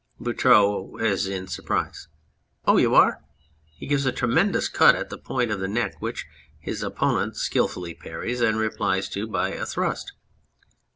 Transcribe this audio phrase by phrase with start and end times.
[0.19, 2.07] BOUTROUX (as in surprise).
[2.65, 3.21] Oh, you are!
[3.77, 6.25] (He gives a tremendous cut at the point of the neck, which
[6.57, 10.13] his opponent skilfully parries and replies to by a thrust.)